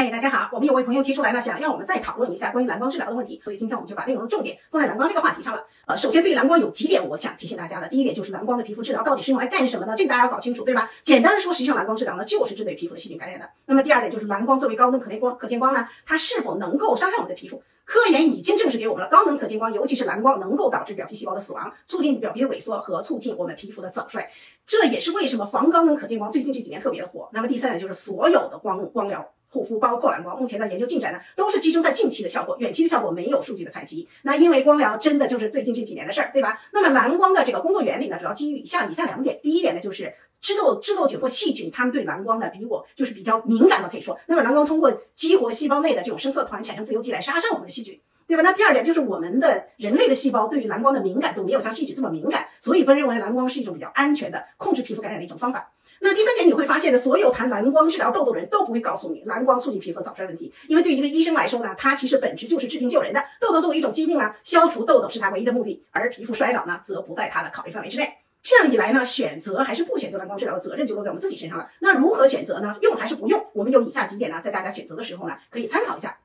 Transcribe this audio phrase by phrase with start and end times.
[0.00, 5.64] 嘿，大家好，我们有位朋友提出来了，想让我们再讨论一下关于蓝光治疗的问题，所以今天我们就把内容的重点放在蓝光这个话题上了。
[5.88, 10.88] 呃，首先对于蓝光有几点我想提醒大家的，第一点就是蓝光的皮肤治疗到底是用来干什么的，这个大家要搞清楚，对吧？
[11.02, 13.50] 简单的说，实际上蓝光治疗呢就是针对皮肤的细菌感染的。
[13.66, 17.60] 那么第二点就是蓝光作为高能可见光，可见光呢，它是否能够伤害我们的皮肤？
[17.84, 24.30] 科研已经证实给我们了，高能可见光，尤其是蓝光，能够导致表皮细胞的死亡，促进表皮的萎缩和促进我们皮肤的早衰。
[24.64, 27.28] 这也是为什么防高能可见光最近这几年特别的火。
[27.32, 29.28] 那么第三点就是所有的光光疗。
[29.50, 34.06] 护肤包括蓝光，目前的研究进展呢，都是集中在近期的效果，远期的效果没有数据的采集。
[34.22, 36.60] 那因为光疗真的就是最近这几年的事儿，对吧？
[36.72, 39.40] 那么蓝光的这个工作原理呢，主要基于以下以下两点。
[39.42, 44.18] 第一点呢，就是致痘致痘菌或细菌，它们对蓝光呢比我就是比较敏感的，可以说。
[44.26, 48.42] 那么蓝光通过激活细胞内的这种声色团产生自由基来杀伤我们的细菌，对吧？
[48.42, 55.70] 那第二点就是我们的人类的细胞对于蓝光的敏感度没有像细菌这么敏感，所以被认为蓝光是一种比较安全的控制皮肤感染的一种方法。
[56.00, 63.24] 那第三点，你会发现呢，所有谈蓝光治疗痘痘的人都不会告诉你蓝光促进皮肤早衰问题，因为对于一个医生来说呢，它其实本质就是治病救人的。
[63.40, 68.18] 痘痘作为一种疾病呢，消除痘痘是他唯一的目的，而皮肤衰老呢，则不在他的考虑范围之内。
[68.42, 71.68] 这样一来呢，选择还是不选择蓝光治疗的责任就落在我们自己身上了。
[71.80, 72.76] 那如何选择呢？
[72.80, 73.44] 用还是不用？
[73.52, 76.16] 我们有以下几点呢，在大家选择的时候呢，可以参考一下。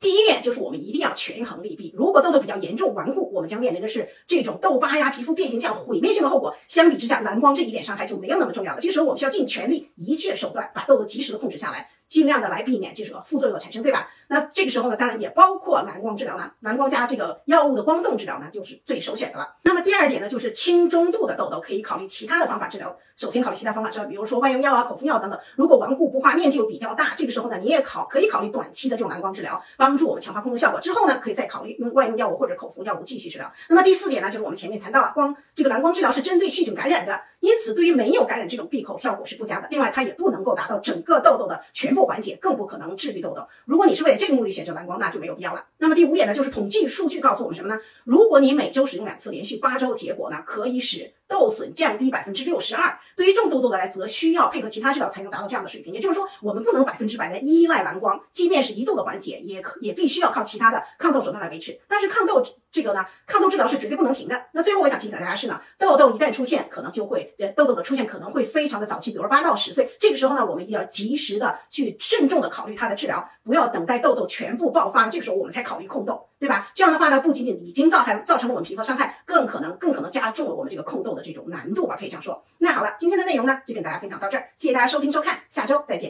[0.00, 1.94] 第一点就是我们一定要权衡利弊。
[1.94, 6.56] 如果痘痘比较严重顽固，我们将面临的是这种痘疤呀、皮肤变形这样毁灭性的后果。
[6.68, 8.80] 相比之下，蓝光这一点伤害就没有那么重要了。
[8.80, 11.90] 这时候我们需要尽全力、一切手段把痘痘及时的控制下来。
[12.10, 14.10] 尽量的来避免这个副作用的产生，对吧？
[14.26, 19.54] 那这个时候呢，当然也包括蓝光治疗呢，蓝光加这个药物的光动治疗呢，就是最首选的了。
[19.62, 22.98] 那么第二点呢，就是轻中度的痘痘可以考虑其他的方法治疗。
[23.20, 25.38] 首先考虑其他方法治疗，比如说外用药啊、口服药等等。
[25.54, 30.80] 如果顽固不化、面积又比较大，这个时候呢，你也考可以考虑短期的这种蓝光治疗，帮助我们强化控制效果。
[30.80, 33.52] 之后呢，可以再考虑用外用药物或者口服药物继续治疗。
[33.68, 39.68] 那么第四点呢，就是我们前面谈到了光这个蓝光治疗是针对细菌感染的，因此对于没有感染这种闭口效果是不佳的。
[39.70, 42.78] 另外，它也不能够达到整个痘痘的全部缓解，更不可。
[42.80, 43.46] 能治愈痘痘。
[43.66, 45.66] 如果你是为了这个目的选择蓝光，那就没有必要了。
[45.76, 47.78] 那么第五点呢，就是统计数据告诉我们什么呢？
[48.04, 52.98] 如果你每周使用两次，连续八周，结果呢可以使痘损降低百分之六十二。
[53.16, 55.94] 对于重痘痘的来，则需要配合其他治疗才能达到这样的水平。
[55.94, 61.78] 也就是说，我们不能百分之百的依赖蓝光，即便是一度的缓解，也可也必须要靠其他的抗痘手段来维持。
[61.86, 64.46] 但是抗痘这个呢，抗痘治疗是绝对不能停的。
[64.52, 69.90] 那最后我想提醒大家是呢，痘痘一旦出现，可能就会痘痘的出现可能会非常的早期，比如八到十岁。
[69.98, 73.28] 这个时候呢，我们一定要及时的去慎重的考虑它的治疗。
[73.42, 76.70] 不要等待痘痘全部爆发了，这个时候我们才考虑控痘，对吧？
[76.74, 82.44] 这样的话呢，不仅仅已经造害造成了我们皮肤伤害，更可能更可能加重了我们这个控痘的这种难度吧，可以这样说。
[82.58, 86.08] 那好了，今天的内容呢就跟大家分享到这儿，谢谢大家收听收看，下周再见。